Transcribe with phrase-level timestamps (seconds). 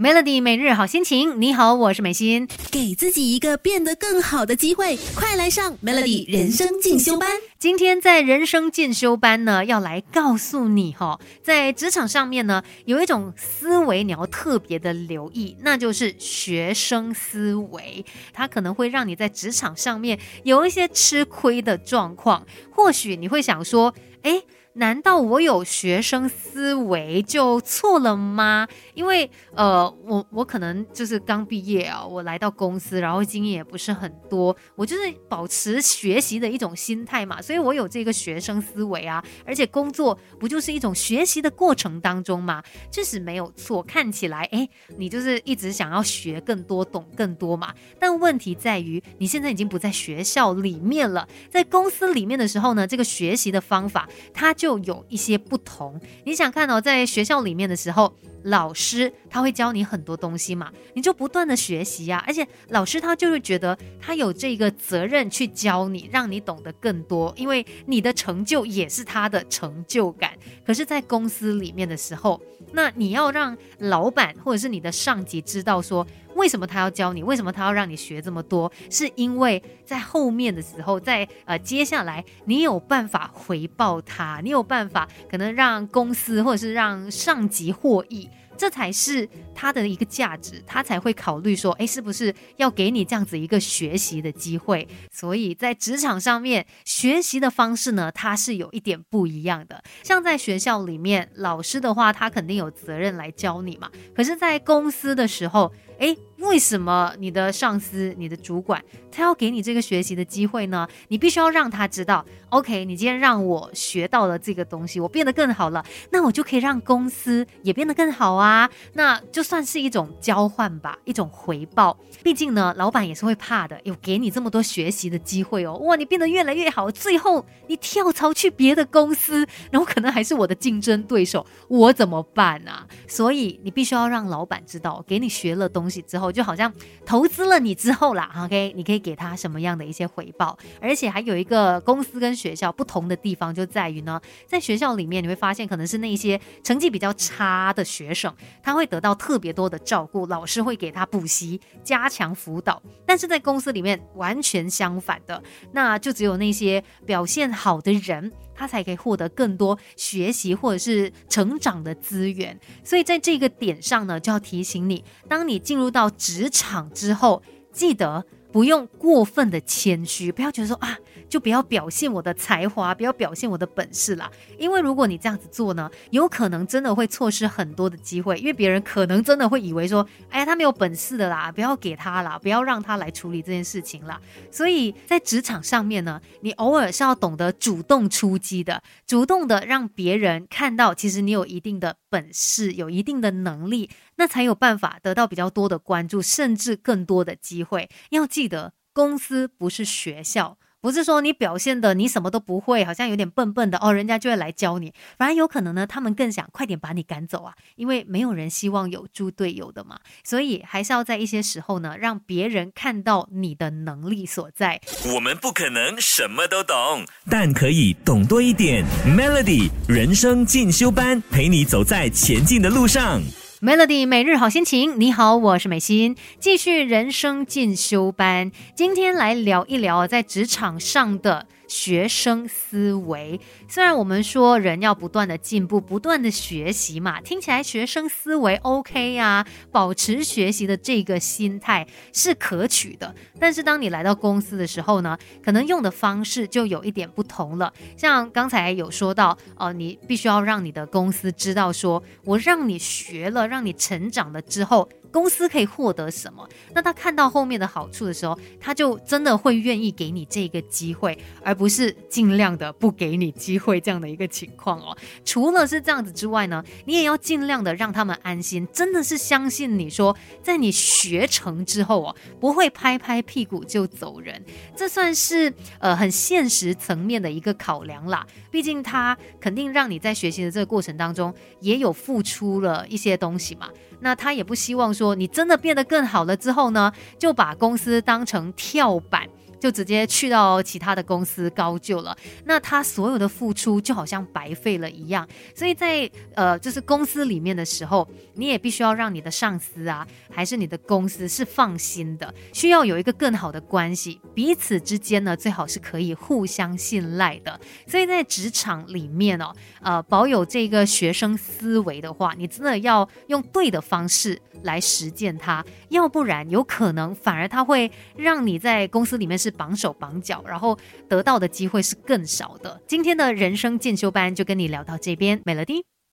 [0.00, 7.28] Melody 每日好心情，你好，我是美心，给自己一个变得更好的机会，快来上 Melody 人生进修班。
[7.58, 22.46] 今天在人生进修班呢，要来告诉你哈，在职场上面呢，有一种思维你要特别的留意，那就是学生思维，它可能会让你在职场上面有一些吃亏的状况。
[22.70, 23.92] 或许你会想说，
[24.22, 24.44] 哎。
[24.78, 28.66] 难道我有学生思维就错了吗？
[28.94, 39.22] 因为呃，我我可能就是刚毕业啊，我来到公司，然后经验也不是很多，我就是保持学习的一种心态嘛，所以我有这个学生思维啊。
[39.44, 43.82] 而且工作不就是一种学习的过程当中嘛，确实没有错。
[43.82, 47.74] 看起来哎，你就是一直想要学更多、懂更多嘛。
[47.98, 54.67] 但问题在于，你现在已经不在学校里面了，在公司里面的时候呢，这个学习的方法它就。
[54.68, 55.98] 就有一些不同。
[56.24, 62.22] 你想看哦在学校里面的时候，老师他会教你很多东西嘛，你就不断的学习呀。
[62.26, 70.34] 而且老师他就会觉得他有这个责任去教你，让你懂得更多，因为你的成就也是他的成就感。
[70.66, 72.38] 可是，在公司里面的时候，
[72.72, 76.06] 那你要让老板或者是你的上级知道说。
[76.38, 77.22] 为什么他要教你？
[77.22, 78.72] 为什么他要让你学这么多？
[78.90, 88.30] 是因为在后面的时候，在呃接下来，你有办法回报他，你有办法可能让公司或者是让上级获益。
[88.56, 94.88] 这才是他的一个价值，他才会考虑说，哎，是不是要给你这样子一个学习的机会？
[95.12, 99.80] 所以在职场上面学习的方式呢，它是有一点不一样的。
[100.02, 103.88] 像在学校里面，老师的话，他肯定有责任来教你嘛。
[104.12, 110.86] 可是，在公司的时候，哎，为什么你的上司、你的主管他要给你这个学习的机会呢？
[111.08, 118.70] 你必须要让他知道，OK，你今天让我学到了这个东西，我变得更好了，那我就可以让公司也变得更好啊。
[118.92, 121.98] 那就算是一种交换吧，一种回报。
[122.22, 125.74] 毕竟呢，老板也是会怕的，有给你这么多学习的机会哦。
[125.78, 132.86] 哇，你变得越来越好，最后你跳槽去别的公司，然后可能还是我的竞争对手，我怎么办啊？
[133.08, 136.70] 所以你必须要让老板知道，给你学了东东西之后，就好像
[137.06, 138.30] 投资了你之后啦。
[138.44, 140.58] OK，你可以给他什么样的一些回报？
[140.82, 148.30] 而且还有一个公司跟学校不同的地方，就在于呢，在学校里面你会发现，可能是那些成绩比较差的学生。
[148.62, 152.82] 他会得到特别多的照顾，老师会给他补习、加强辅导。
[153.06, 162.58] 但是在公司里面完全相反的，那就只有那些表现好的人，他才可以获得更多学习或者是成长的资源。
[162.82, 167.42] 所以在这个点上呢，就要提醒你，当你进入到职场之后，
[167.72, 170.98] 记得不用过分的谦虚，不要觉得说啊。
[171.28, 174.30] 就不要表现我的才华，不要表现我的本事啦。
[174.58, 178.38] 因为如果你这样子做呢，有可能真的会错失很多的机会。
[178.38, 184.20] 因为别人可能真的会以为说，哎呀，他没有本事的啦，不要给他啦，不要让他来处理这件事情啦。
[184.50, 197.88] 所以在职场上面呢，你偶尔是要懂得主动出击的，主动的让别人看到，其实你有一定的本事，有一定的能力，那才有办法得到比较多的关注，甚至更多的机会。
[198.10, 200.56] 要记得，公司不是学校。
[200.80, 204.92] 不是说你表现的你什么都不会，好像有点笨笨的哦，人家就会来教你。
[205.16, 209.98] 反而有可能呢，他们更想快点把你赶走啊，因为没有人希望有猪队友的嘛。
[210.22, 214.80] 所以还是要在一些时候呢，让别人看到你的能力所在。
[215.14, 218.84] 我们不可能什么都懂，但可以懂多一点。
[219.04, 223.20] Melody 人生进修班，陪你走在前进的路上。
[223.60, 231.48] Melody 每日好心情，你好，我是美心，继续人生进修班，今天来聊一聊在职场上的。
[231.68, 243.14] 学生思维，虽然我们说人要不断的进步，不断的学习嘛，听起来学生思维 OK 呀，保持学习的这个心态是可取的。
[243.38, 247.72] 但是当你来到公司的时候呢，可能用的方式就有一点不同了。
[247.96, 254.88] 像刚才有说到，哦，你必须要让你的公司知道，说我让你学了，让你成长了之后。
[255.10, 256.46] 公司可以获得什么？
[256.74, 264.96] 那他看到后面的好处的时候，他就真的会愿意给你这个机会，而不是尽量的不给你机会这样的一个情况哦。
[265.24, 274.44] 除了是这样子之外呢，你也要尽量的让他们安心，真的是相信你说，在你学成之后哦，不会拍拍屁股就走人。
[274.76, 278.26] 这算是呃很现实层面的一个考量啦。
[278.50, 283.68] 毕竟他肯定让你在学习的这个过程当中也有付出了一些东西嘛。
[284.00, 289.28] 那他也不希望说你真的变得更好了之后呢，就把公司当成跳板。
[289.58, 295.26] 就直接去到其他的公司高就了，那他所有的付出就好像白费了一样。
[295.54, 307.58] 所以在呃，就是公司里面的时候，你也必须要让你的上司啊，还是你的公司是放心的，需要有一个更好的关系，彼此之间呢，最好是可以互相信赖的。
[307.86, 320.78] 所以在职场里面哦，呃，保有这个学生思维的话，你真的要用对的方式来实践它，要不然有可能反而它会让你在公司里面是是绑手绑脚，然后
[321.08, 322.78] 得到的机会是更少的。
[322.86, 325.84] 今天的人生进修班就跟你聊到这边，美乐蒂。